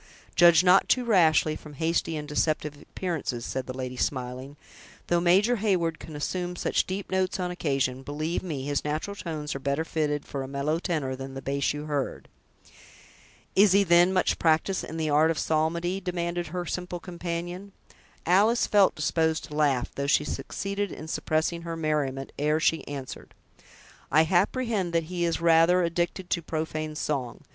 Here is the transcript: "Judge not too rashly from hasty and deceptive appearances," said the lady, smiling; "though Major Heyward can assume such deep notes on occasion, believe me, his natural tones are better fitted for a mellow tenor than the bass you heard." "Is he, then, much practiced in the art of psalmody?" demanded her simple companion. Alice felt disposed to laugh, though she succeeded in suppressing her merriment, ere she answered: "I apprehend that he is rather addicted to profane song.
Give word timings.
"Judge 0.35 0.63
not 0.63 0.89
too 0.89 1.05
rashly 1.05 1.55
from 1.55 1.73
hasty 1.75 2.17
and 2.17 2.27
deceptive 2.27 2.73
appearances," 2.81 3.45
said 3.45 3.67
the 3.67 3.77
lady, 3.77 3.95
smiling; 3.95 4.57
"though 5.09 5.19
Major 5.21 5.57
Heyward 5.57 5.99
can 5.99 6.15
assume 6.15 6.55
such 6.55 6.87
deep 6.87 7.11
notes 7.11 7.39
on 7.39 7.51
occasion, 7.51 8.01
believe 8.01 8.41
me, 8.41 8.63
his 8.65 8.83
natural 8.83 9.15
tones 9.15 9.53
are 9.53 9.59
better 9.59 9.85
fitted 9.85 10.25
for 10.25 10.41
a 10.41 10.47
mellow 10.47 10.79
tenor 10.79 11.15
than 11.15 11.35
the 11.35 11.39
bass 11.43 11.71
you 11.71 11.85
heard." 11.85 12.29
"Is 13.55 13.73
he, 13.73 13.83
then, 13.83 14.11
much 14.11 14.39
practiced 14.39 14.83
in 14.83 14.97
the 14.97 15.11
art 15.11 15.29
of 15.29 15.37
psalmody?" 15.37 16.01
demanded 16.01 16.47
her 16.47 16.65
simple 16.65 16.99
companion. 16.99 17.71
Alice 18.25 18.65
felt 18.65 18.95
disposed 18.95 19.43
to 19.43 19.55
laugh, 19.55 19.91
though 19.93 20.07
she 20.07 20.25
succeeded 20.25 20.91
in 20.91 21.07
suppressing 21.07 21.61
her 21.61 21.77
merriment, 21.77 22.31
ere 22.39 22.59
she 22.59 22.83
answered: 22.87 23.35
"I 24.11 24.23
apprehend 24.23 24.93
that 24.93 25.03
he 25.13 25.25
is 25.25 25.39
rather 25.39 25.83
addicted 25.83 26.31
to 26.31 26.41
profane 26.41 26.95
song. 26.95 27.41